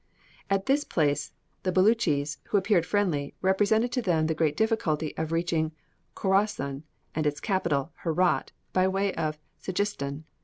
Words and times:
At 0.49 0.65
this 0.65 0.83
place, 0.83 1.31
the 1.61 1.71
Belutchis, 1.71 2.39
who 2.45 2.57
appeared 2.57 2.87
friendly, 2.87 3.35
represented 3.39 3.91
to 3.91 4.01
them 4.01 4.25
the 4.25 4.33
great 4.33 4.57
difficulty 4.57 5.15
of 5.15 5.31
reaching 5.31 5.73
Khorassan 6.15 6.81
and 7.13 7.27
its 7.27 7.39
capital, 7.39 7.93
Herat, 8.03 8.51
by 8.73 8.87
way 8.87 9.13
of 9.13 9.37
Sedjistan. 9.59 10.23